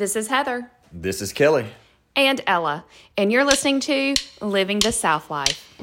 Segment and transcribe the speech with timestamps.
[0.00, 1.66] This is Heather This is Kelly.
[2.16, 2.86] and Ella,
[3.18, 5.76] and you're listening to Living the South Life.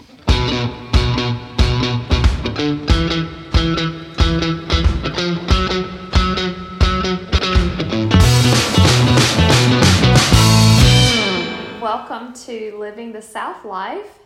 [11.79, 14.17] Welcome to Living the South Life.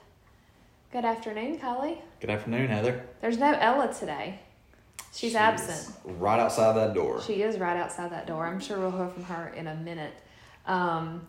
[0.94, 2.02] Good afternoon, Kelly.
[2.21, 3.05] Good afternoon, Heather.
[3.20, 4.39] There's no Ella today.
[5.14, 5.96] She's absent.
[6.05, 7.21] Right outside that door.
[7.21, 8.46] She is right outside that door.
[8.46, 10.14] I'm sure we'll hear from her in a minute.
[10.66, 11.27] Um,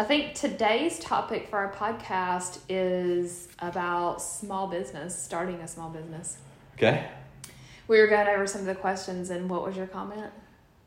[0.00, 6.38] I think today's topic for our podcast is about small business, starting a small business.
[6.76, 7.06] Okay.
[7.86, 10.32] We were going over some of the questions, and what was your comment?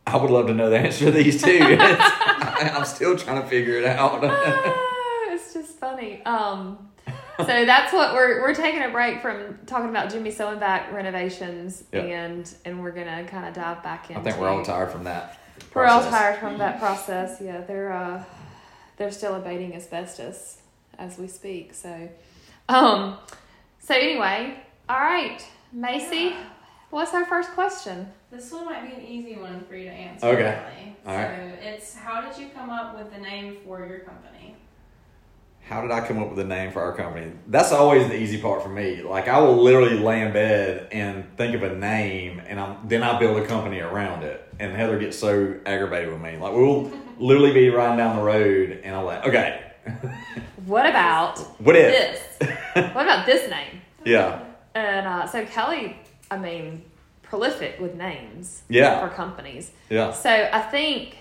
[0.08, 1.59] I would love to know the answer to these too.
[1.62, 4.20] I, I'm still trying to figure it out.
[4.23, 6.23] Ah, it's just funny.
[6.25, 6.89] Um,
[7.38, 12.06] so that's what we're we're taking a break from talking about Jimmy Silverback renovations, Yep.
[12.06, 14.18] and and we're gonna kind of dive back in.
[14.18, 15.40] I think we're all tired from that.
[15.73, 17.40] We're all tired from that process.
[17.42, 18.23] Yeah, they're uh,
[18.98, 20.58] they're still abating asbestos
[21.00, 21.73] as we speak.
[21.73, 22.09] So,
[22.70, 23.17] um,
[23.80, 26.36] so anyway, all right, Macy,
[26.92, 28.12] what's our first question?
[28.31, 30.25] This one might be an easy one for you to answer.
[30.28, 30.42] Okay.
[30.78, 30.95] Really.
[31.06, 31.59] All so right.
[31.62, 34.56] it's how did you come up with the name for your company?
[35.69, 37.31] How did I come up with a name for our company?
[37.47, 39.02] That's always the easy part for me.
[39.02, 43.02] Like I will literally lay in bed and think of a name, and I'm, then
[43.02, 44.39] I build a company around it.
[44.59, 46.38] And Heather gets so aggravated with me.
[46.38, 49.72] Like we'll literally be riding down the road, and I'm like, okay,
[50.66, 51.91] What about what if?
[52.39, 52.50] this?
[52.94, 53.81] what about this name?
[54.06, 54.44] Yeah,
[54.75, 55.97] And uh, so Kelly,
[56.30, 56.84] I mean,
[57.22, 59.00] prolific with names Yeah.
[59.08, 59.72] for companies.
[59.89, 61.17] yeah, So I think,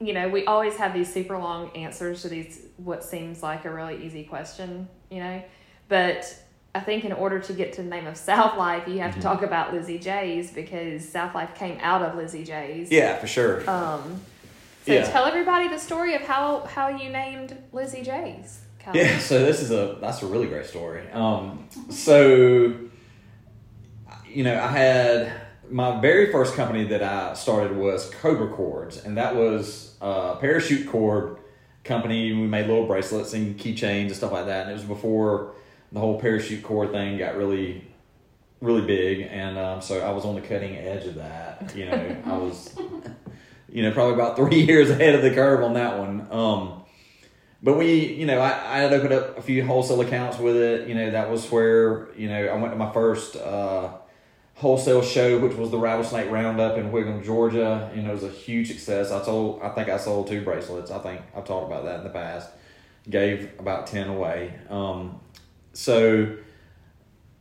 [0.00, 3.70] you know, we always have these super long answers to these what seems like a
[3.72, 5.42] really easy question, you know,
[5.88, 6.36] but
[6.74, 9.20] I think in order to get to the name of South Life, you have to
[9.20, 12.90] talk about Lizzie J's because South Life came out of Lizzie J's.
[12.92, 13.68] yeah, for sure.
[13.68, 14.20] Um,
[14.86, 15.10] so Yeah.
[15.10, 18.60] tell everybody the story of how how you named Lizzie J's.
[18.94, 21.10] Yeah, so this is a that's a really great story.
[21.12, 22.74] Um, so
[24.26, 25.32] you know, I had
[25.70, 30.88] my very first company that I started was Cobra Cords, and that was a parachute
[30.88, 31.38] cord
[31.84, 32.32] company.
[32.32, 35.54] We made little bracelets and keychains and stuff like that, and it was before
[35.92, 37.84] the whole parachute cord thing got really
[38.60, 42.16] really big and um, so i was on the cutting edge of that you know
[42.26, 42.74] i was
[43.72, 46.78] you know probably about three years ahead of the curve on that one um,
[47.62, 50.88] but we, you know, I, I had opened up a few wholesale accounts with it.
[50.88, 53.94] You know, that was where, you know, I went to my first uh,
[54.58, 57.92] wholesale show, which was the Rattlesnake Roundup in Whigham, Georgia.
[57.94, 59.12] You know, it was a huge success.
[59.12, 60.90] I sold, I think I sold two bracelets.
[60.90, 62.50] I think I've talked about that in the past.
[63.08, 64.58] Gave about 10 away.
[64.68, 65.20] Um,
[65.72, 66.34] so,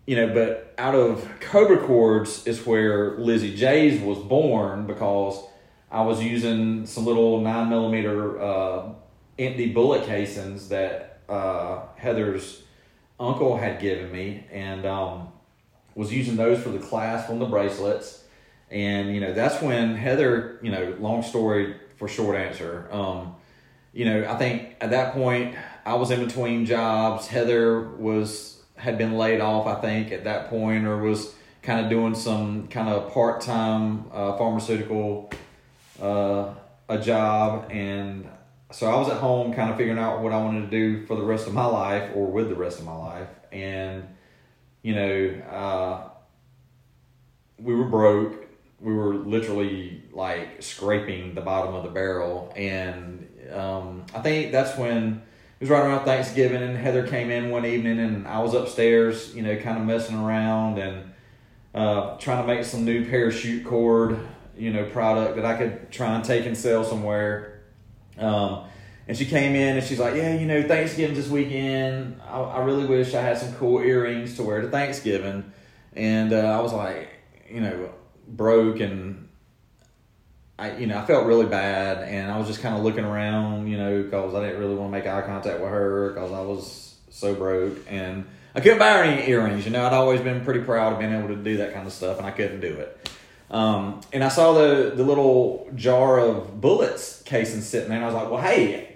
[0.06, 5.44] you know, but out of Cobra Cords is where Lizzie J's was born because
[5.90, 8.90] I was using some little nine millimeter uh,
[9.40, 12.62] empty bullet casings that uh, Heather's
[13.20, 15.30] uncle had given me, and um,
[15.98, 18.24] was using those for the clasp on the bracelets.
[18.70, 22.88] And you know, that's when Heather, you know, long story for short answer.
[22.92, 23.36] Um,
[23.94, 25.56] you know, I think at that point
[25.86, 27.28] I was in between jobs.
[27.28, 31.90] Heather was had been laid off, I think, at that point, or was kind of
[31.90, 35.32] doing some kind of part time uh, pharmaceutical
[36.00, 36.54] uh,
[36.90, 38.30] a job, and
[38.72, 41.16] so I was at home, kind of figuring out what I wanted to do for
[41.16, 44.04] the rest of my life, or with the rest of my life, and
[44.88, 46.10] you know, uh,
[47.60, 48.48] we were broke.
[48.80, 54.78] We were literally like scraping the bottom of the barrel, and um, I think that's
[54.78, 55.22] when
[55.60, 59.36] it was right around Thanksgiving, and Heather came in one evening, and I was upstairs,
[59.36, 61.12] you know, kind of messing around and
[61.76, 64.18] uh, trying to make some new parachute cord,
[64.58, 67.60] you know, product that I could try and take and sell somewhere.
[68.18, 68.70] Um,
[69.08, 72.20] and she came in and she's like, "Yeah, you know, Thanksgiving's this weekend.
[72.28, 75.52] I, I really wish I had some cool earrings to wear to Thanksgiving."
[75.94, 77.10] And uh, I was like,
[77.50, 77.90] you know,
[78.28, 79.28] broke and
[80.60, 83.68] I, you know, I felt really bad, and I was just kind of looking around,
[83.68, 86.42] you know, because I didn't really want to make eye contact with her because I
[86.42, 88.26] was so broke, and
[88.56, 89.66] I couldn't buy her any earrings.
[89.66, 91.94] You know, I'd always been pretty proud of being able to do that kind of
[91.94, 93.10] stuff, and I couldn't do it.
[93.52, 98.08] Um, and I saw the the little jar of bullets casing sitting there, and I
[98.08, 98.87] was like, well, hey,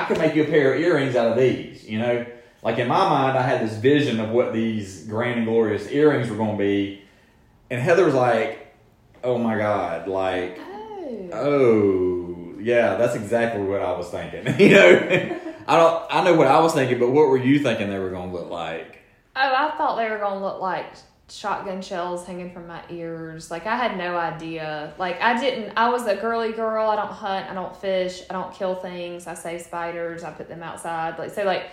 [0.00, 1.88] I could make you a pair of earrings out of these.
[1.88, 2.26] You know,
[2.62, 6.28] like in my mind, I had this vision of what these grand and glorious earrings
[6.30, 7.02] were going to be,
[7.70, 8.74] and Heather was like,
[9.22, 10.58] oh my god, like
[11.32, 11.32] Oh.
[11.32, 14.58] Oh, yeah, that's exactly what I was thinking.
[14.58, 17.88] you know, I don't, I know what I was thinking, but what were you thinking
[17.88, 18.98] they were going to look like?
[19.36, 20.86] Oh, I thought they were gonna look like
[21.30, 23.50] shotgun shells hanging from my ears.
[23.50, 24.94] Like I had no idea.
[24.98, 25.72] Like I didn't.
[25.76, 26.88] I was a girly girl.
[26.88, 27.50] I don't hunt.
[27.50, 28.22] I don't fish.
[28.28, 29.26] I don't kill things.
[29.26, 30.24] I save spiders.
[30.24, 31.18] I put them outside.
[31.18, 31.66] Like so, like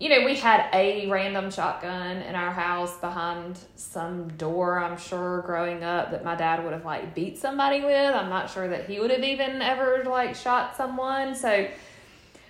[0.00, 5.42] you know, we had a random shotgun in our house behind some door, I'm sure,
[5.42, 8.14] growing up that my dad would have like beat somebody with.
[8.14, 11.34] I'm not sure that he would have even ever like shot someone.
[11.34, 11.68] So,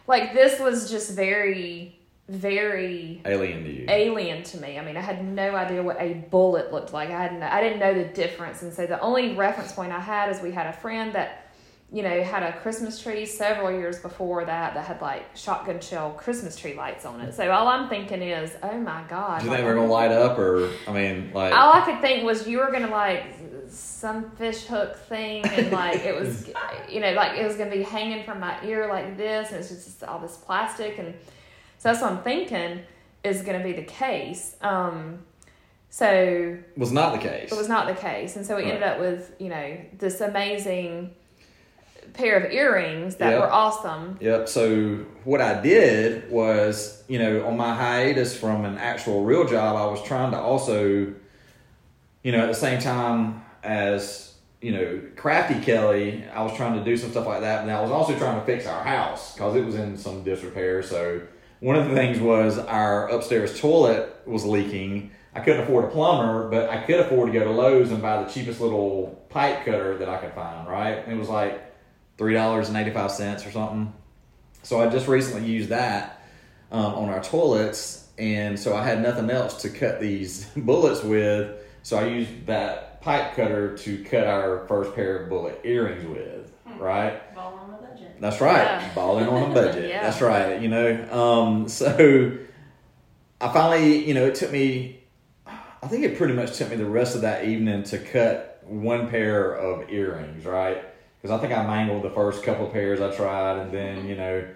[0.06, 2.00] like, this was just very,
[2.31, 3.87] very Alien to you.
[3.88, 4.79] alien to me.
[4.79, 7.11] I mean, I had no idea what a bullet looked like.
[7.11, 8.62] I hadn't, I didn't know the difference.
[8.62, 11.50] And so, the only reference point I had is we had a friend that
[11.93, 16.12] you know, had a Christmas tree several years before that that had like shotgun shell
[16.12, 17.35] Christmas tree lights on it.
[17.35, 19.41] So all I'm thinking is, oh my god!
[19.41, 22.25] Do you think they're gonna light up, or I mean, like all I could think
[22.25, 23.25] was you were gonna like
[23.69, 26.49] some fish hook thing, and like it was,
[26.88, 29.71] you know, like it was gonna be hanging from my ear like this, and it's
[29.71, 31.12] just all this plastic, and
[31.81, 32.81] so that's what I'm thinking
[33.25, 34.55] is gonna be the case.
[34.61, 35.21] Um,
[35.88, 37.50] so was not the case.
[37.50, 41.15] it was not the case, and so we ended up with you know this amazing
[42.12, 43.38] pair of earrings that Yeah.
[43.38, 44.19] were awesome.
[44.21, 44.49] Yep.
[44.49, 49.76] So what I did was, you know, on my hiatus from an actual real job,
[49.76, 51.15] I was trying to also,
[52.23, 54.26] you know, at the same time as
[54.61, 57.81] you know, Crafty Kelly, I was trying to do some stuff like that, and I
[57.81, 60.83] was also trying to fix our house because it was in some disrepair.
[60.83, 61.23] So
[61.61, 65.12] one of the things was our upstairs toilet was leaking.
[65.35, 68.23] I couldn't afford a plumber, but I could afford to go to Lowe's and buy
[68.23, 70.67] the cheapest little pipe cutter that I could find.
[70.67, 70.99] Right?
[71.05, 71.62] And it was like
[72.19, 73.93] three dollars and eighty five cents or something.
[74.62, 76.23] So I just recently used that
[76.71, 81.57] um, on our toilets, and so I had nothing else to cut these bullets with.
[81.83, 86.53] So I used that pipe cutter to cut our first pair of bullet earrings with.
[86.79, 87.35] Right?
[87.35, 87.80] Ball the budget.
[88.21, 88.63] That's right.
[88.63, 88.95] Yeah.
[88.95, 89.85] Balling on a budget.
[89.91, 90.03] Yeah.
[90.03, 90.61] That's right.
[90.61, 92.37] You know, um, so
[93.41, 95.01] I finally, you know, it took me,
[95.47, 99.09] I think it pretty much took me the rest of that evening to cut one
[99.09, 100.85] pair of earrings, right?
[101.21, 104.17] Because I think I mangled the first couple of pairs I tried, and then, you
[104.17, 104.47] know,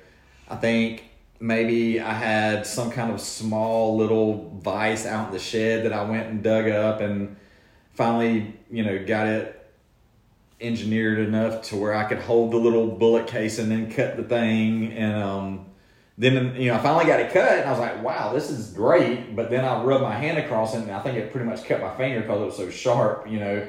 [0.48, 1.04] I think
[1.40, 6.02] maybe I had some kind of small little vise out in the shed that I
[6.04, 7.36] went and dug up and
[7.94, 9.63] finally, you know, got it
[10.64, 14.22] engineered enough to where I could hold the little bullet case and then cut the
[14.24, 14.92] thing.
[14.92, 15.66] And um,
[16.16, 18.72] then, you know, I finally got it cut and I was like, wow, this is
[18.72, 19.34] great.
[19.36, 21.80] But then I rubbed my hand across it and I think it pretty much cut
[21.80, 23.66] my finger because it was so sharp, you know.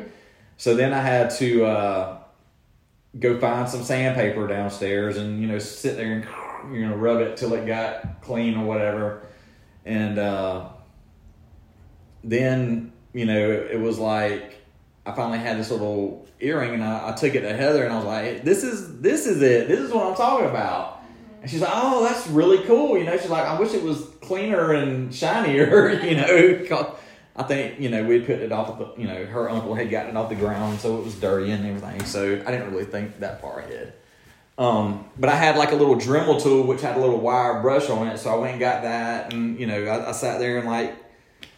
[0.57, 2.17] So then I had to uh,
[3.19, 7.37] go find some sandpaper downstairs and, you know, sit there and, you know, rub it
[7.37, 9.27] till it got clean or whatever.
[9.83, 10.69] And uh,
[12.23, 14.64] then, you know, it was like,
[15.05, 17.95] I finally had this little earring and I, I took it to Heather and I
[17.97, 19.67] was like, this is this is it.
[19.67, 21.03] This is what I'm talking about.
[21.41, 22.97] And she's like, oh, that's really cool.
[22.97, 26.95] You know, she's like, I wish it was cleaner and shinier, you know.
[27.37, 30.11] I think, you know, we'd put it off the, you know, her uncle had gotten
[30.11, 32.03] it off the ground, so it was dirty and everything.
[32.05, 33.93] So I didn't really think that far ahead.
[34.57, 37.89] Um, but I had like a little Dremel tool which had a little wire brush
[37.89, 40.57] on it, so I went and got that, and you know, I, I sat there
[40.57, 40.95] and like,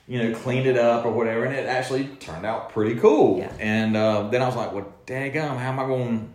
[0.07, 3.39] you know, cleaned it up or whatever, and it actually turned out pretty cool.
[3.39, 3.51] Yeah.
[3.59, 6.33] And uh, then I was like, well, daggum, how am I going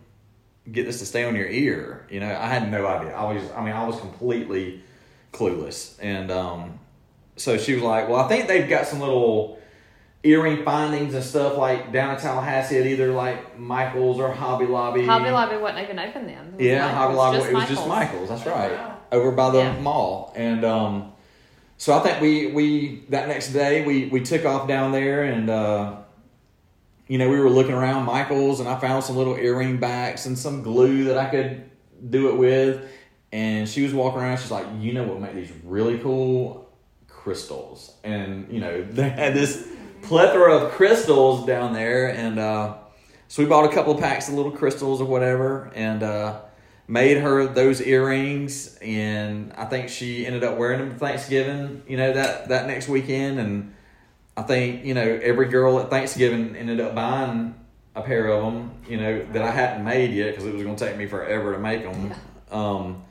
[0.64, 2.06] to get this to stay on your ear?
[2.10, 3.12] You know, I had no idea.
[3.16, 4.82] I was, I mean, I was completely
[5.32, 6.78] clueless, and um,
[7.36, 9.58] so she was like, well, I think they've got some little
[10.24, 15.04] earring findings and stuff like down in Tallahassee at either like Michaels or Hobby Lobby.
[15.04, 16.36] Hobby Lobby wasn't even open then.
[16.46, 17.38] It was Yeah, Michael's, Hobby Lobby.
[17.38, 18.28] just it was just Michael's.
[18.28, 18.28] Michaels.
[18.28, 19.80] That's right, over by the Yeah.
[19.80, 20.32] mall.
[20.36, 21.11] And um,
[21.82, 25.50] so I think we we that next day we we took off down there and
[25.50, 25.96] uh,
[27.08, 30.38] you know we were looking around Michaels and I found some little earring backs and
[30.38, 31.68] some glue that I could
[32.08, 32.88] do it with.
[33.32, 34.38] And she was walking around.
[34.38, 36.70] She's like, you know what make these really cool
[37.08, 37.96] crystals?
[38.04, 39.66] And you know they had this
[40.02, 42.38] plethora of crystals down there and.
[42.38, 42.76] uh
[43.26, 46.42] so we bought a couple of packs of little crystals or whatever, and uh,
[46.92, 48.76] made her those earrings.
[48.82, 51.82] And I think she ended up wearing them for Thanksgiving.
[51.88, 53.74] You know that that next weekend, and
[54.36, 57.54] I think you know every girl at Thanksgiving ended up buying
[57.96, 58.74] a pair of them.
[58.86, 61.52] You know that I hadn't made yet because it was going to take me forever
[61.52, 62.12] to make them.
[62.50, 63.04] Um,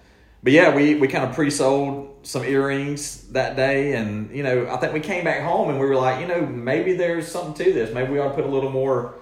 [0.43, 4.77] but yeah, we, we kind of pre-sold some earrings that day, and you know I
[4.77, 7.73] think we came back home and we were like, you know, maybe there's something to
[7.73, 7.91] this.
[7.91, 9.15] Maybe we ought to put a little more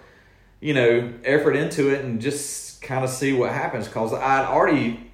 [0.61, 3.87] you know, effort into it and just kind of see what happens.
[3.87, 5.11] Cause I'd already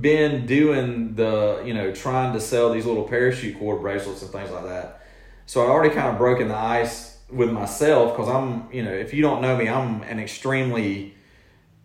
[0.00, 4.50] been doing the, you know, trying to sell these little parachute cord bracelets and things
[4.50, 5.02] like that.
[5.46, 9.12] So I'd already kind of broken the ice with myself because I'm, you know, if
[9.12, 11.14] you don't know me, I'm an extremely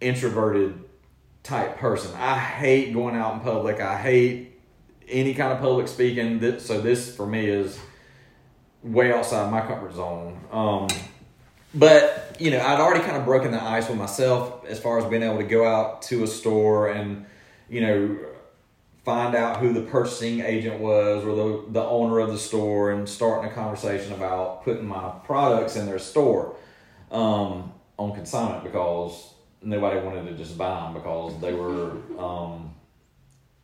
[0.02, 0.84] introverted
[1.44, 2.12] type person.
[2.16, 3.80] I hate going out in public.
[3.80, 4.60] I hate
[5.08, 6.60] any kind of public speaking.
[6.60, 7.80] So this for me is
[8.84, 10.40] way outside my comfort zone.
[10.52, 10.88] Um,
[11.76, 15.06] but you know, I'd already kind of broken the ice with myself as far as
[15.06, 17.26] being able to go out to a store and
[17.70, 18.18] you know
[19.04, 23.08] find out who the purchasing agent was or the the owner of the store and
[23.08, 26.56] starting a conversation about putting my products in their store
[27.12, 32.74] um, on consignment because nobody wanted to just buy them because they were um,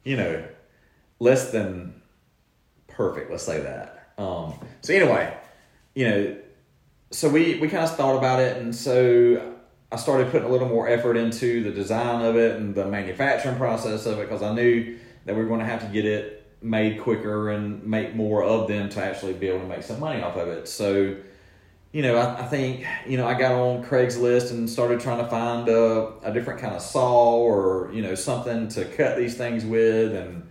[0.04, 0.44] you know
[1.20, 2.02] less than
[2.88, 3.32] perfect.
[3.32, 4.12] Let's say that.
[4.18, 5.36] Um, so anyway,
[5.96, 6.38] you know,
[7.12, 9.56] so we we kind of thought about it, and so
[9.92, 13.58] I started putting a little more effort into the design of it and the manufacturing
[13.58, 16.42] process of it because I knew that we were going to have to get it
[16.62, 20.22] made quicker and make more of them to actually be able to make some money
[20.22, 20.68] off of it.
[20.68, 21.18] So,
[21.92, 25.30] you know, I, I think, you know, I got on Craigslist and started trying to
[25.30, 29.66] find a, a different kind of saw or, you know, something to cut these things
[29.66, 30.48] with and,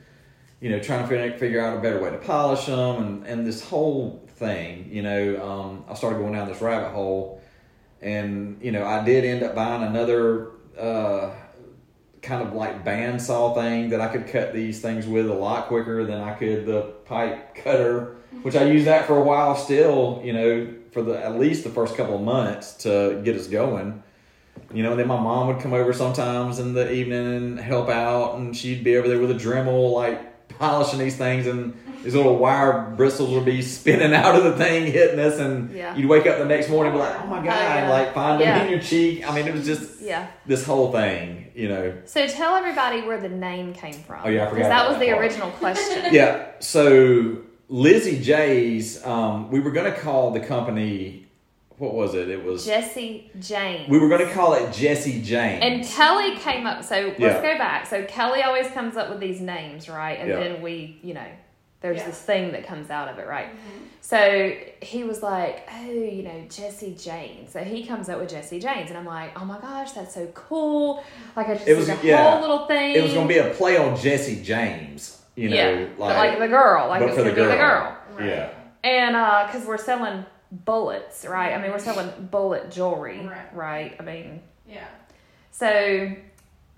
[0.60, 3.62] you know, trying to figure, out a better way to polish them and, and this
[3.64, 7.40] whole thing, you know, um, I started going down this rabbit hole
[8.00, 11.30] and, you know, I did end up buying another, uh,
[12.22, 16.04] kind of like bandsaw thing that I could cut these things with a lot quicker
[16.04, 20.32] than I could the pipe cutter, which I used that for a while still, you
[20.32, 24.02] know, for the at least the first couple of months to get us going.
[24.72, 27.88] You know, and then my mom would come over sometimes in the evening and help
[27.88, 30.29] out, and she'd be over there with a Dremel, like
[30.60, 31.72] polishing these things, and
[32.04, 35.96] these little wire bristles would be spinning out of the thing, hitting us, and Yeah.
[35.96, 37.88] you'd wake up the next morning and be like, "Oh my god!" yeah.
[37.90, 38.64] Like find them Yeah.
[38.64, 39.28] in your cheek.
[39.28, 40.26] I mean, it was just Yeah.
[40.46, 41.94] this whole thing, you know.
[42.04, 44.20] So tell everybody where the name came from.
[44.24, 45.22] Oh, yeah, I forgot Because that about was that the part.
[45.24, 46.04] original question.
[46.12, 46.36] yeah.
[46.60, 47.36] So
[47.70, 51.26] Lizzie J's, um, we were going to call the company.
[51.80, 52.28] What was it?
[52.28, 52.66] It was.
[52.66, 53.88] Jesse James.
[53.88, 55.62] We were going to call it Jesse James.
[55.64, 56.84] And Kelly came up.
[56.84, 57.40] So let's Yeah.
[57.40, 57.86] go back.
[57.86, 60.18] So Kelly always comes up with these names, right?
[60.20, 60.40] And Yeah.
[60.40, 61.24] then we, you know,
[61.80, 62.06] there's Yeah.
[62.08, 63.46] this thing that comes out of it, right?
[63.46, 63.84] Mm-hmm.
[64.02, 67.50] So he was like, oh, you know, Jesse James.
[67.50, 70.26] So he comes up with Jesse James, and I'm like, oh my gosh, that's so
[70.34, 71.02] cool.
[71.34, 72.30] Like I just It was- did the yeah.
[72.30, 72.94] whole little thing.
[72.94, 75.16] it was going to be a play on Jesse James.
[75.34, 77.56] You know, yeah, but like, like the girl, like but it's for gonna be the
[77.56, 77.96] girl.
[78.18, 78.26] girl.
[78.26, 78.48] Yeah.
[78.84, 81.52] And uh, because we're selling bullets, right?
[81.54, 83.54] I mean, we're selling bullet jewelry, Right.
[83.54, 83.96] right?
[83.98, 84.84] I mean, Yeah.
[85.50, 86.10] so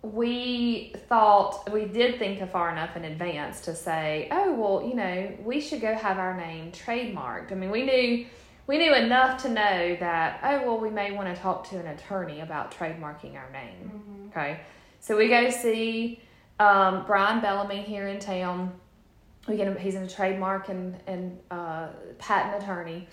[0.02, 4.94] we thought we did think of far enough in advance to say, oh well, you
[4.94, 7.52] know, we should go have our name trademarked.
[7.52, 8.26] I mean, we knew
[8.66, 11.86] we knew enough to know that oh well, we may want to talk to an
[11.86, 14.30] attorney about trademarking our name.
[14.30, 14.60] Okay,
[15.00, 16.20] so we go see
[16.58, 18.72] um, Brian Bellamy here in town.
[19.48, 21.88] We get him, he's a trademark and and uh,
[22.18, 23.08] patent attorney,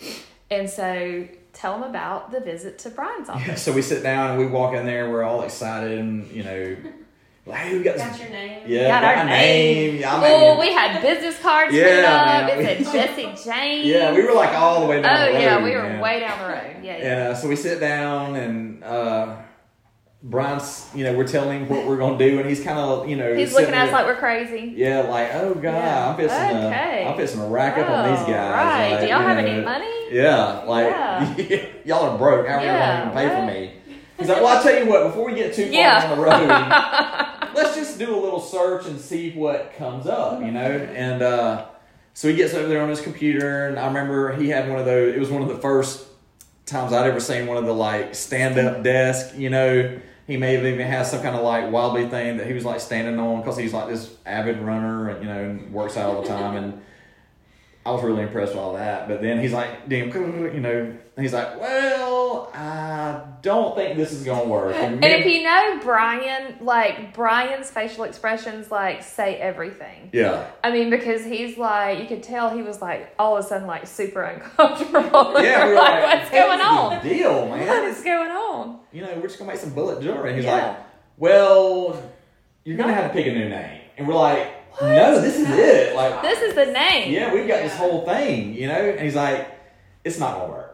[0.52, 3.48] and so tell them about the visit to Brian's office.
[3.48, 5.10] Yeah, so we sit down and we walk in there.
[5.10, 6.78] We're all excited and you know,
[7.46, 8.04] like, hey, we got this.
[8.08, 8.62] Got your name.
[8.68, 9.96] Yeah, Got got our name.
[9.96, 10.04] name.
[10.08, 12.26] I Oh, mean, we had business cards Yeah, put up.
[12.26, 13.86] man, It we- said Jesse James.
[13.88, 15.36] yeah, we were like all the way Oh down the road.
[15.36, 16.00] Oh, yeah, we were man.
[16.00, 16.84] way down the road.
[16.84, 17.04] Yeah, yeah.
[17.04, 19.36] And uh, so we sit down and uh,
[20.22, 23.16] Brian's, you know, we're telling him what we're gonna do, and he's kind of, you
[23.16, 24.74] know, He's looking at us like we're crazy.
[24.76, 26.10] yeah, like, oh god, Yeah.
[26.10, 27.04] I'm fixing Okay.
[27.06, 28.52] to, I'm fixing to rack up on these Oh, guys.
[28.54, 28.92] Right.
[28.92, 29.46] like, Do y'all have know.
[29.50, 30.08] any money?
[30.12, 31.66] Yeah, like Yeah.
[31.86, 32.48] y'all are broke.
[32.48, 33.74] How are Yeah, you gonna even pay for me?
[34.20, 36.02] He's like, well, I tell you what, before we get too far Yeah.
[36.02, 40.52] down the road, let's just do a little search and see what comes up, you
[40.52, 40.60] know?
[40.60, 41.66] And uh,
[42.14, 44.86] so he gets over there on his computer, and I remember he had one of
[44.86, 45.16] those.
[45.16, 46.06] It was one of the first
[46.66, 49.98] times I'd ever seen one of the like stand up desk, you know.
[50.30, 52.80] He may have even had some kind of like wobbly thing that he was like
[52.80, 56.22] standing on because he's like this avid runner and you know and works out all
[56.22, 56.82] the time and
[57.84, 59.08] I was really impressed with all that.
[59.08, 60.10] But then he's like, damn,
[60.54, 64.74] you know, and he's like, well, I don't think this is gonna work.
[64.74, 70.12] And me if you know Brian, like Brian's facial expressions, like say everything.
[70.14, 73.48] yeah, I mean, because he's like, you could tell he was like all of a
[73.50, 75.34] sudden like super uncomfortable.
[75.44, 77.04] yeah, we were like, like, what's going on?
[77.06, 77.68] deal, man?
[77.68, 78.80] What is going on?
[78.94, 80.30] you know, we're just gonna make some bullet jewelry.
[80.30, 80.68] And he's Yeah.
[80.70, 80.78] like,
[81.18, 82.02] well,
[82.64, 83.82] you're gonna have to pick a new name.
[83.98, 84.48] And we're like,
[84.82, 85.96] no, this is it.
[85.98, 87.12] Like, This is the name.
[87.12, 88.74] yeah, we've got this whole thing, you know?
[88.92, 89.50] And he's like,
[90.06, 90.69] it's not gonna work.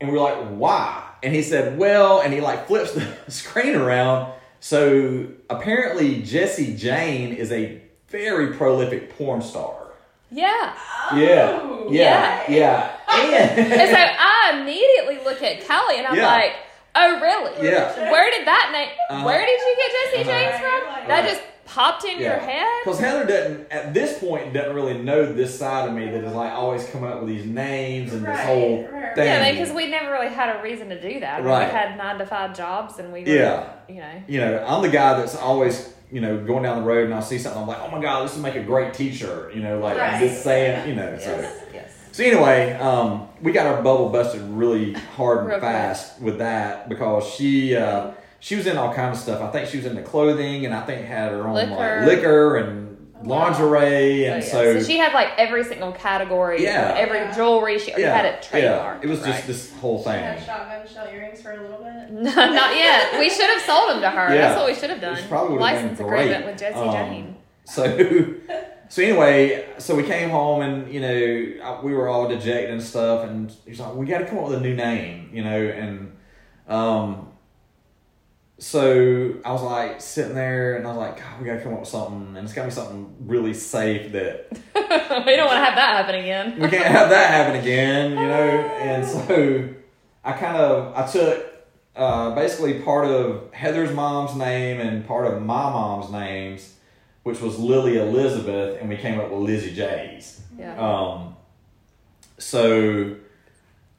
[0.00, 1.04] And we're like, why?
[1.22, 4.32] And he said, well, and he like flips the screen around.
[4.60, 9.74] So apparently Jesse Jane is a very prolific porn star.
[10.30, 10.74] Yeah.
[11.14, 11.58] Yeah.
[11.62, 12.44] Oh, Yeah.
[12.48, 12.96] Yeah.
[13.08, 16.26] And And so I immediately look at Kelly and I'm Yeah.
[16.26, 16.52] like,
[16.94, 17.66] oh, really?
[17.68, 18.10] Yeah.
[18.12, 19.24] Where did that name, Uh-huh.
[19.26, 20.38] where did you get Jesse Uh-huh.
[20.40, 20.88] James from?
[20.94, 21.08] Right.
[21.08, 22.66] That just popped in your head?
[22.82, 26.32] Because Heather doesn't, at this point, doesn't really know this side of me that is
[26.32, 29.14] like always coming up with these names and this whole right.
[29.14, 29.26] thing.
[29.26, 31.44] Yeah, because we never really had a reason to do that.
[31.44, 31.66] Right.
[31.66, 33.72] We had nine to five jobs and we were, Yeah.
[33.88, 34.22] you know.
[34.26, 37.22] you know, I'm the guy that's always, you know, going down the road and I'll
[37.22, 39.62] see something, I'm like, oh my God, this would make a great t shirt, you
[39.62, 40.20] know, like Right.
[40.20, 41.30] just saying, you know, so.
[41.40, 41.92] Yes, yes.
[42.12, 45.70] So anyway, um, we got our bubble busted really hard and Real quick.
[45.70, 49.40] fast with that because she uh, she was in all kinds of stuff.
[49.42, 51.70] I think she was into clothing and I think had her own Liquor.
[51.74, 52.86] like liquor and
[53.24, 54.48] lingerie Oh, and yeah.
[54.48, 56.94] so, she had like every single category, Yeah.
[56.96, 57.34] every Yeah.
[57.34, 57.78] jewelry.
[57.78, 58.60] She yeah, had it yeah.
[58.60, 59.04] trademarked.
[59.04, 60.22] It was just this whole She thing.
[60.22, 61.84] had shotgun shell earrings for a little bit.
[62.10, 63.18] No, not yet.
[63.18, 64.34] We should have sold them to her.
[64.34, 64.40] Yeah.
[64.42, 65.16] That's what we should have done.
[65.16, 67.36] Which probably would've been License agreement with Jesse Um, Jane.
[67.64, 67.82] So,
[68.88, 73.24] so anyway, so we came home and you know we were all dejected and stuff,
[73.28, 76.16] and he's like, "We got to come up with a new name," you know, and
[76.68, 77.27] um,
[78.58, 81.74] so I was like sitting there and I was like, "God, we got to come
[81.74, 85.58] up with something, and it's got to be something really safe that we don't want
[85.58, 86.58] to have that happen again.
[86.60, 89.68] we can't have that happen again, you know." And so
[90.24, 91.46] I kind of I took
[91.94, 96.74] uh, basically part of Heather's mom's name and part of my mom's names,
[97.22, 100.40] which was Lily Elizabeth, and we came up with Lizzie J's.
[100.58, 100.76] Yeah.
[100.78, 101.36] Um,
[102.38, 103.16] so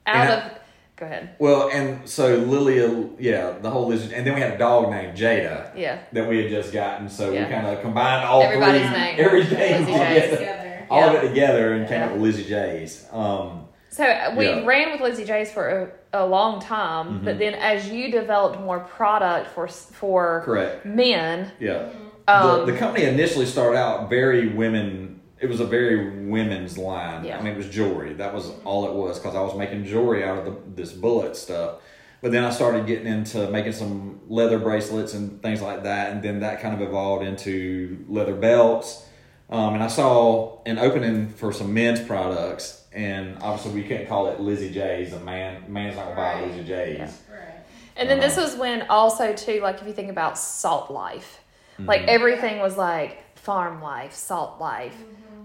[0.05, 0.58] Out of.
[0.99, 1.29] Go ahead.
[1.39, 5.17] well, and so Lilia, yeah, the whole Lizzie, and then we had a dog named
[5.17, 5.99] Jada Yeah.
[6.11, 7.07] that we had just gotten.
[7.07, 7.45] So Yeah.
[7.45, 9.15] we kind of combined all Everybody's three, name.
[9.19, 10.77] every name Lizzie together, Together.
[10.89, 11.07] all Yeah.
[11.13, 12.05] of it together, and came Yeah.
[12.07, 13.07] up with Lizzie J's.
[13.13, 14.65] Um, So uh, we Yeah.
[14.65, 17.39] ran with Lizzie J's for a, a long time, but Mhm.
[17.39, 20.85] then as you developed more product for for correct.
[20.85, 21.85] men, Yeah.
[22.27, 25.08] um, the, the company initially started out very women.
[25.41, 27.23] It was a very women's line.
[27.23, 27.37] Yeah.
[27.37, 28.13] I mean, it was jewelry.
[28.13, 31.35] That was all it was because I was making jewelry out of the, this bullet
[31.37, 31.75] stuff.
[32.21, 36.21] But then I started getting into making some leather bracelets and things like that, and
[36.21, 39.05] then that kind of evolved into leather belts.
[39.49, 44.27] Um, and I saw an opening for some men's products, and obviously we couldn't call
[44.27, 45.13] it Lizzie J's.
[45.13, 46.97] A man, man's not gonna buy Lizzie J's.
[46.97, 47.11] Yeah.
[47.31, 47.55] Right.
[47.95, 48.47] and then this Uh-huh.
[48.47, 51.39] was when also too like if you think about salt life,
[51.79, 52.07] like Mhm.
[52.09, 54.95] everything was like farm life, salt life,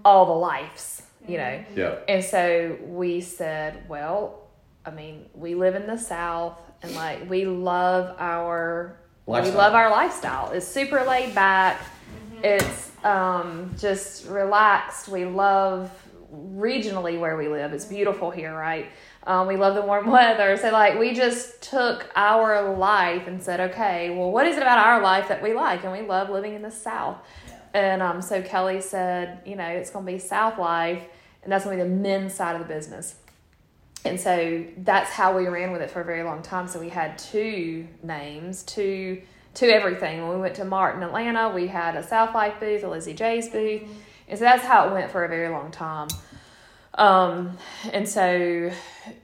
[0.04, 1.64] all the lives, you know.
[1.74, 1.96] Yeah.
[2.08, 4.48] And so we said, well,
[4.84, 9.52] I mean, we live in the South and like we love our Lifestyle.
[9.52, 10.50] we love our lifestyle.
[10.52, 11.80] It's super laid back.
[12.42, 15.08] It's um, just relaxed.
[15.08, 15.90] We love
[16.30, 17.72] regionally where we live.
[17.72, 18.90] It's beautiful here, right?
[19.26, 20.58] Um, we love the warm weather.
[20.58, 24.78] So like we just took our life and said, okay, well, what is it about
[24.78, 25.84] our life that we like?
[25.84, 27.16] And we love living in the South.
[27.74, 31.02] And um, so Kelly said, you know, it's going to be South Life,
[31.42, 33.16] and that's going to be the men's side of the business.
[34.04, 36.68] And so that's how we ran with it for a very long time.
[36.68, 39.22] So we had two names, two
[39.54, 40.22] to everything.
[40.22, 43.14] When we went to Mart in, Atlanta, we had a South Life booth, a Lizzie
[43.14, 43.82] J's booth,
[44.28, 46.08] and so that's how it went for a very long time.
[46.94, 47.58] Um,
[47.92, 48.70] and so,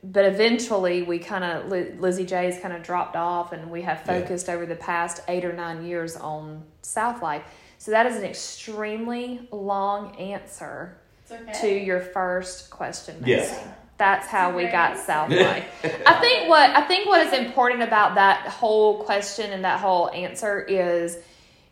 [0.02, 1.66] but eventually we kind of
[2.00, 4.20] Lizzie J's kind of dropped off, and we have Yeah.
[4.20, 7.42] focused over the past eight or nine years on South Life.
[7.80, 10.98] So that is an extremely long answer
[11.32, 11.50] okay.
[11.62, 13.22] to your first question.
[13.24, 13.52] Yes.
[13.52, 13.70] Macy.
[13.96, 15.04] That's how we got answer.
[15.04, 15.64] South Life.
[16.06, 20.10] I think what I think what is important about that whole question and that whole
[20.10, 21.20] answer is,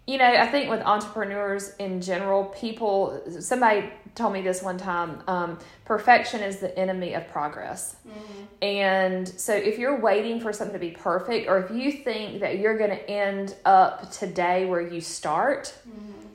[0.07, 3.23] you know, I think with entrepreneurs in general, people.
[3.41, 5.23] Somebody told me this one time.
[5.27, 7.97] Um, perfection is the enemy of progress.
[8.07, 8.43] Mm-hmm.
[8.63, 12.59] And so, if you're waiting for something to be perfect, or if you think that
[12.59, 16.27] you're going to end up today where you start, mm-hmm.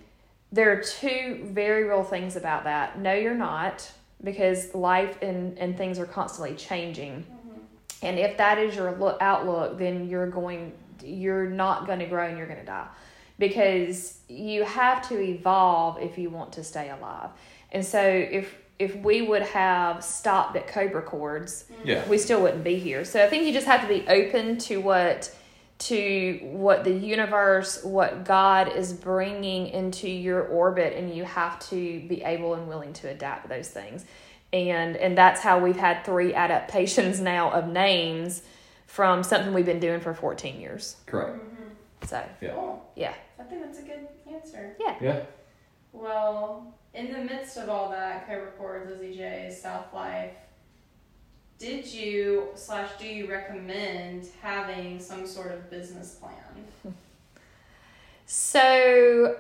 [0.52, 2.98] there are two very real things about that.
[2.98, 3.92] No, you're not,
[4.24, 7.24] because life and, and things are constantly changing.
[7.24, 8.06] Mm-hmm.
[8.06, 10.72] And if that is your look, outlook, then you're going,
[11.04, 12.88] you're not going to grow and you're going to die,
[13.38, 17.30] because you have to evolve if you want to stay alive.
[17.74, 21.88] And so, if if we would have stopped at Cobra Cords, mm-hmm.
[21.90, 22.08] Yeah.
[22.10, 23.06] we still wouldn't be here.
[23.06, 25.34] So I think you just have to be open to what
[25.80, 32.00] to what the universe, what God is bringing into your orbit and you have to
[32.08, 34.06] be able and willing to adapt those things.
[34.52, 38.42] And and that's how we've had three adaptations now of names
[38.88, 40.98] from something we've been doing for 14 years.
[41.06, 41.38] Correct.
[41.38, 42.06] Mm-hmm.
[42.06, 42.54] So, Yeah.
[42.54, 42.92] Cool.
[42.96, 43.14] yeah.
[43.40, 44.76] I think that's a good answer.
[44.80, 44.96] Yeah.
[45.02, 45.20] Yeah.
[45.92, 50.34] Well, in the midst of all that, Cobra Cords, Lizzie J's, South Life,
[51.58, 56.94] did you slash do you recommend having some sort of business plan?
[58.26, 59.38] So,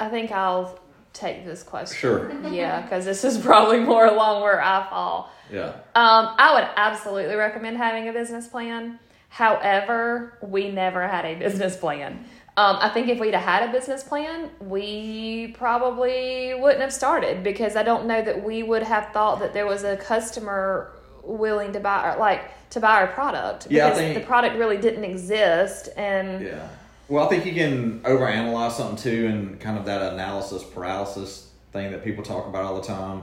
[0.00, 0.80] I think I'll
[1.12, 1.96] take this question.
[1.96, 2.50] Sure.
[2.50, 5.30] Yeah, because this is probably more along where I fall.
[5.52, 5.68] Yeah.
[5.94, 8.98] Um, I would absolutely recommend having a business plan.
[9.28, 12.24] However, we never had a business plan.
[12.58, 17.42] Um, I think if we'd have had a business plan, we probably wouldn't have started
[17.44, 20.92] because I don't know that we would have thought that there was a customer
[21.22, 24.56] willing to buy our like to buy our product Yeah, I because think- the product
[24.56, 26.68] really didn't exist and Yeah.
[27.08, 31.92] Well, I think you can overanalyze something too, and kind of that analysis paralysis thing
[31.92, 33.22] that people talk about all the time.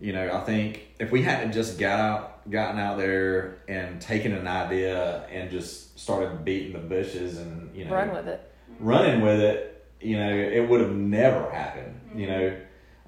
[0.00, 4.32] You know, I think if we hadn't just got out, gotten out there and taken
[4.32, 8.52] an idea and just started beating the bushes and you know Run with it.
[8.78, 12.00] running with it, you know, it would have never happened.
[12.14, 12.56] You know,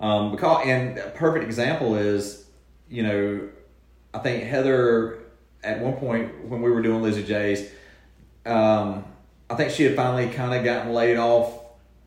[0.01, 2.47] um, because and a perfect example is,
[2.89, 3.49] you know,
[4.13, 5.19] I think Heather
[5.63, 7.71] at one point when we were doing Lizzie J's,
[8.47, 9.05] um,
[9.51, 11.53] I think she had finally kind of gotten laid off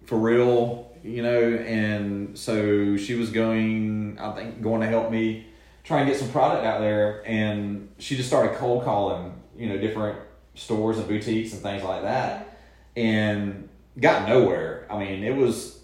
[0.05, 5.47] for real, you know, and so she was going, I think, going to help me
[5.83, 9.77] try and get some product out there, and she just started cold calling, you know,
[9.77, 10.19] different
[10.55, 12.57] stores and boutiques and things like that,
[12.95, 14.87] and got nowhere.
[14.89, 15.81] I mean, it was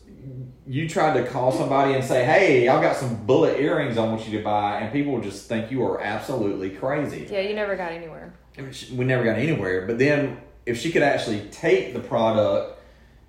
[0.67, 4.27] you tried to call somebody and say, "Hey, I've got some bullet earrings I want
[4.27, 7.27] you to buy," and people just think you are absolutely crazy.
[7.29, 8.33] Yeah, you never got anywhere.
[8.57, 9.85] We never got anywhere.
[9.85, 12.79] But then, if she could actually take the product,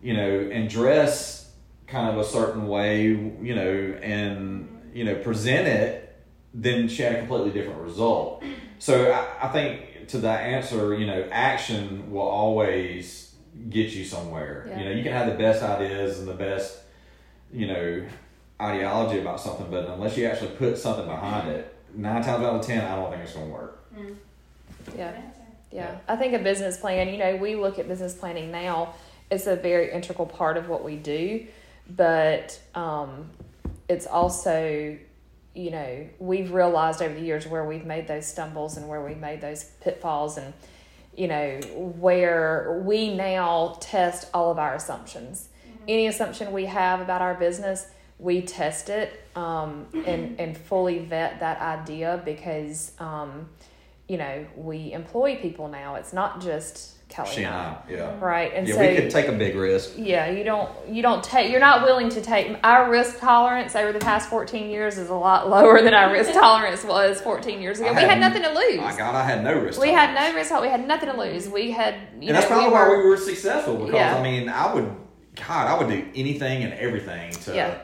[0.03, 1.53] you know, and dress
[1.87, 6.08] kind of a certain way, you know, and you know, present it,
[6.63, 8.43] then she had a completely different result.
[8.79, 13.35] So I, I think to that answer, you know, action will always
[13.71, 14.67] get you somewhere.
[14.69, 14.79] Yeah.
[14.79, 16.79] You know, you can have the best ideas and the best,
[17.53, 18.07] you know,
[18.61, 22.67] ideology about something, but unless you actually put something behind it, nine times out of
[22.67, 23.85] ten, I don't think it's going to work.
[24.97, 25.13] Yeah.
[25.71, 28.95] Yeah, I think a business plan, you know, we look at business planning now,
[29.31, 31.47] it's a very integral part of what we do,
[31.95, 33.29] but um,
[33.87, 34.97] it's also,
[35.55, 39.19] you know, we've realized over the years where we've made those stumbles and where we've
[39.19, 40.53] made those pitfalls and,
[41.17, 45.49] you know, where we now test all of our assumptions.
[45.89, 51.41] Any assumption we have about our business, we test it um, and, and fully vet
[51.41, 53.49] that idea because, um,
[54.09, 55.97] you know, we employ people now.
[55.97, 57.99] It's not just Kelly She and and I, I, yeah.
[57.99, 58.25] Mm-hmm.
[58.25, 58.53] right?
[58.55, 59.93] And yeah, so we could take a big risk.
[59.97, 63.93] yeah, you don't you don't take you're not willing to take our risk tolerance over
[63.93, 67.63] the past 14 years is a lot lower than our risk tolerance was 14 14
[67.63, 67.85] ago.
[67.85, 68.79] I We had had- nothing to lose.
[68.79, 69.81] My God, I had no risk.
[69.81, 70.59] we had no risk.
[70.61, 71.35] We had nothing to mm-hmm.
[71.35, 71.49] lose.
[71.49, 74.17] We had you and that's probably we why we were successful because Yeah.
[74.17, 74.95] I mean I would
[75.37, 77.79] God I would do anything and everything to Yeah.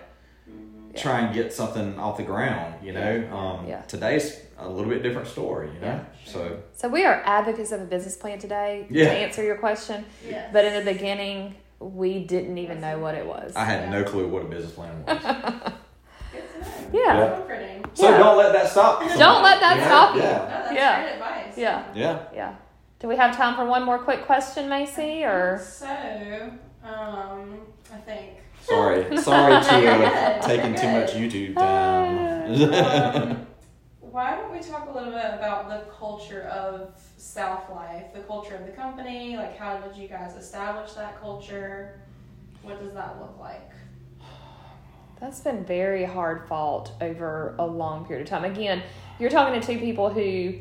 [0.97, 3.83] Try and get something off the ground you know um, Yeah.
[3.83, 6.05] today's a little bit different story you know Yeah.
[6.25, 9.05] so So we are advocates of a business plan today Yeah.
[9.07, 10.05] to answer your question.
[10.27, 10.51] Yes.
[10.53, 13.55] But in the beginning, we didn't even know what it was.
[13.57, 15.19] I had no clue what a business plan was
[16.33, 16.97] Good to.
[16.97, 17.43] Yeah.
[17.49, 17.83] Yeah.
[17.95, 18.19] So Yeah.
[18.19, 19.09] don't let that stop you.
[19.19, 19.85] Don't let that know?
[19.85, 20.23] stop you.
[20.23, 21.03] No, yeah that's Yeah.
[21.03, 21.59] great advice.
[21.59, 21.85] Yeah.
[21.95, 22.55] yeah Yeah.
[23.01, 25.25] Do we have time for one more quick question, Macy?
[25.25, 25.87] Or So,
[26.85, 27.61] um,
[27.93, 28.31] I think.
[28.65, 33.47] Sorry sorry to You're have taken too much YouTube time Um,
[34.15, 38.55] why don't we talk a little bit about the culture of South Life, the culture
[38.55, 39.37] of the company?
[39.37, 42.01] Like, how did you guys establish that culture?
[42.63, 43.73] What does that look like?
[45.21, 48.45] That's been very hard fought over a long period of time.
[48.45, 48.83] Again,
[49.19, 50.59] you're talking to two people who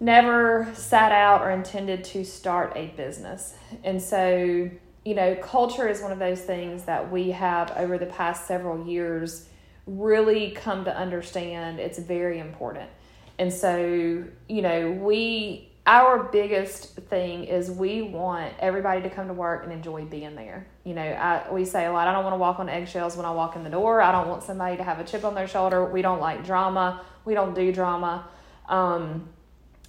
[0.00, 3.54] never sat out or intended to start a business.
[3.84, 4.70] And so,
[5.06, 8.88] you know, culture is one of those things that we have over the past several
[8.88, 9.48] years
[9.86, 12.90] really come to understand it's very important.
[13.38, 19.32] And so, you know, we our biggest thing is we want everybody to come to
[19.32, 20.66] work and enjoy being there.
[20.82, 23.24] You know, I we say a lot, I don't want to walk on eggshells when
[23.24, 24.00] I walk in the door.
[24.00, 25.84] I don't want somebody to have a chip on their shoulder.
[25.84, 27.04] We don't like drama.
[27.24, 28.26] We don't do drama.
[28.68, 29.28] Um,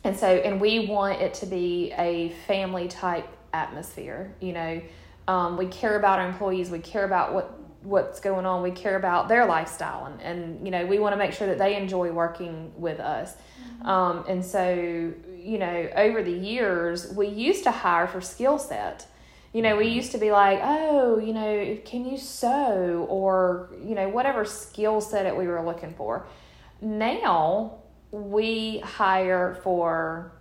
[0.03, 4.35] and so, and we want it to be a family type atmosphere.
[4.39, 4.81] You know,
[5.27, 6.69] um, we care about our employees.
[6.69, 8.63] We care about what what's going on.
[8.63, 11.57] We care about their lifestyle, and, and you know, we want to make sure that
[11.57, 13.35] they enjoy working with us.
[13.83, 19.07] Um, and so, you know, over the years, we used to hire for skill set.
[19.53, 23.95] You know, we used to be like, oh, you know, can you sew or, you
[23.95, 26.27] know, whatever skill set that we were looking for.
[26.81, 27.79] Now
[28.11, 30.31] we hire for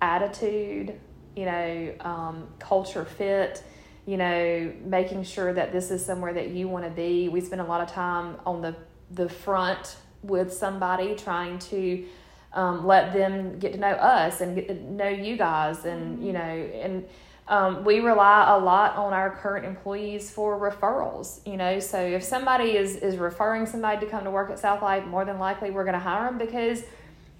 [0.00, 0.98] attitude,
[1.36, 3.62] you know, um, culture fit,
[4.08, 7.28] you know, making sure that this is somewhere that you want to be.
[7.28, 8.74] We spend a lot of time on the,
[9.10, 12.06] the front with somebody trying to
[12.54, 16.32] um, let them get to know us and get to know you guys and you
[16.32, 17.06] know and
[17.48, 22.24] um, we rely a lot on our current employees for referrals you know so if
[22.24, 25.70] somebody is is referring somebody to come to work at south life more than likely
[25.70, 26.82] we're going to hire them because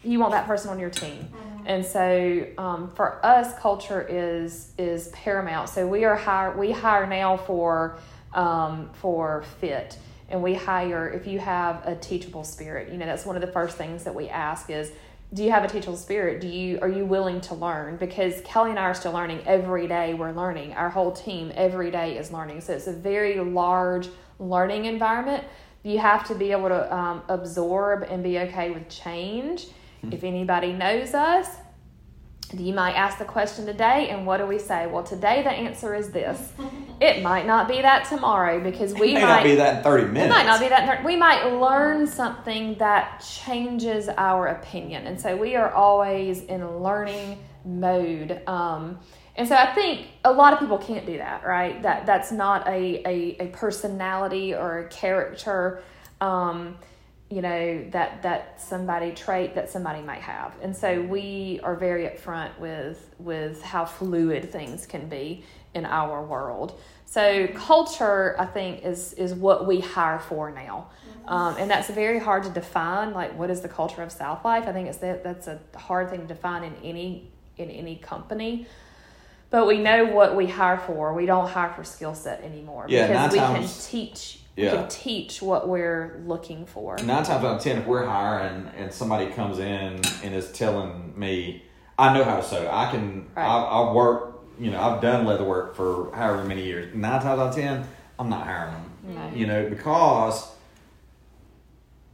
[0.02, 1.28] you want that person on your team.
[1.66, 5.68] And so um, for us culture is is paramount.
[5.68, 7.98] So we are hire we hire now for
[8.32, 9.98] um, for fit
[10.30, 13.50] and we hire if you have a teachable spirit you know that's one of the
[13.50, 14.92] first things that we ask is
[15.32, 16.40] do you have a teachable spirit?
[16.40, 17.96] Do you are you willing to learn?
[17.96, 20.72] Because kelly and i are still learning every day we're learning.
[20.72, 22.62] Our whole team every day is learning.
[22.62, 24.08] So it's a very large
[24.38, 25.44] learning environment.
[25.82, 29.66] You have to be able to um, absorb and be okay with change.
[30.10, 31.48] If anybody knows us,
[32.56, 34.86] you might ask the question today, and what do we say?
[34.86, 36.52] Well, today the answer is this.
[37.00, 39.82] It might not be that tomorrow because we it may might not be that in
[39.84, 40.26] 30 minutes.
[40.26, 41.04] it might not be that.
[41.04, 47.38] We might learn something that changes our opinion, and so we are always in learning
[47.64, 48.42] mode.
[48.48, 48.98] Um,
[49.36, 51.80] and so I think a lot of people can't do that, right?
[51.84, 55.84] That that's not a a, a personality or a character.
[56.20, 56.78] Um,
[57.30, 60.54] you know that that somebody trait that somebody might have.
[60.62, 66.24] And so we are very upfront with with how fluid things can be in our
[66.24, 66.80] world.
[67.04, 70.88] So culture i think is is what we hire for now.
[71.26, 74.66] Um, and that's very hard to define like what is the culture of south life?
[74.66, 78.66] I think it's that that's a hard thing to define in any in any company.
[79.50, 81.12] But we know what we hire for.
[81.14, 84.72] We don't hire for skill set anymore Yeah, because we times- can teach Yeah.
[84.72, 88.66] we can teach what we're looking for Nine times out of ten, if we're hiring
[88.76, 91.62] and somebody comes in and is telling me,
[91.96, 93.46] I know how to sew, I can, Right.
[93.46, 96.92] I, I've worked, you know, I've done leather work for however many years.
[96.92, 97.86] Nine times out of ten,
[98.18, 98.90] I'm not hiring them.
[99.14, 99.30] No.
[99.32, 100.50] You know, because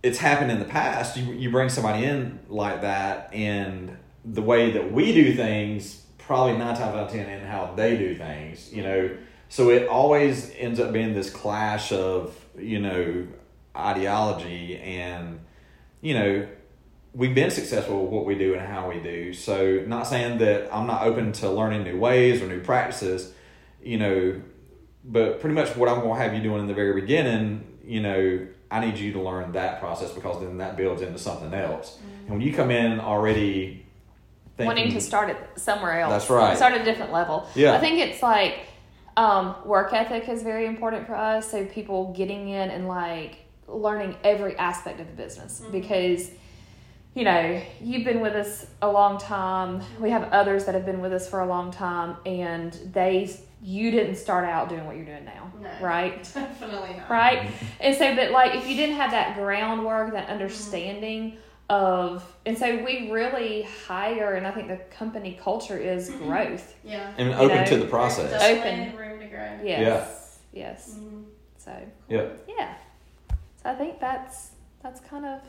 [0.02, 1.16] it's happened in the past.
[1.16, 6.59] You, you bring somebody in like that, and the way that we do things, probably
[6.59, 9.11] nine times out of ten, and how they do things, you know.
[9.48, 13.26] So it always ends up being this clash of, you know,
[13.76, 15.40] ideology and,
[16.00, 16.48] you know,
[17.14, 19.33] we've been successful with what we do and how we do.
[19.33, 23.33] So not saying that I'm not open to learning new ways or new practices,
[23.83, 24.40] you know,
[25.04, 28.00] but pretty much what I'm going to have you doing in the very beginning, you
[28.00, 31.96] know, I need you to learn that process because then that builds into something else.
[31.96, 32.20] Mm-hmm.
[32.22, 33.87] And when you come in already
[34.57, 36.11] thinking, wanting to start it somewhere else.
[36.11, 36.57] That's right.
[36.57, 37.48] Start at a different level.
[37.54, 37.74] Yeah.
[37.74, 38.66] I think it's like
[39.16, 41.50] um, work ethic is very important for us.
[41.50, 43.37] So people getting in and like
[43.68, 46.31] learning every aspect of the business because
[47.14, 49.83] you know you've been with us a long time.
[50.00, 53.90] We have others that have been with us for a long time, and they you
[53.90, 55.70] didn't start out doing what you're doing now, No.
[55.81, 56.22] right?
[56.35, 57.09] Definitely not.
[57.09, 57.50] right?
[57.81, 61.38] And so, but like, if you didn't have that groundwork, that understanding
[61.70, 66.74] of, and so we really hire, and I think the company culture is growth.
[66.85, 67.00] Yeah.
[67.16, 68.42] and open know, to the process.
[68.42, 69.59] open room to grow.
[69.62, 70.96] Yes, yes.
[70.98, 71.24] Mhm.
[71.59, 71.72] So
[72.09, 72.27] Yeah.
[72.46, 72.74] yeah,
[73.62, 74.50] so I think that's
[74.83, 75.40] that's kind of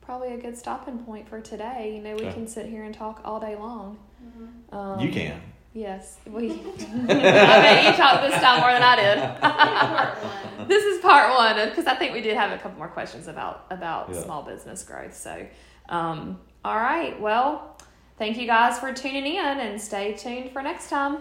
[0.00, 1.94] probably a good stopping point for today.
[1.96, 2.32] You know, we Okay.
[2.34, 3.98] can sit here and talk all day long.
[4.24, 4.74] Mhm.
[4.74, 5.40] Um, You can.
[5.76, 6.52] Yes, we.
[6.52, 6.54] I
[7.06, 8.96] bet you talked this time more than I
[10.56, 10.68] did.
[10.68, 13.66] This is part one because I think we did have a couple more questions about
[13.70, 14.22] about Yeah.
[14.22, 15.16] small business growth.
[15.16, 15.44] So,
[15.88, 17.20] um, all right.
[17.20, 17.76] Well,
[18.18, 21.18] thank you guys for tuning in and stay tuned for next time.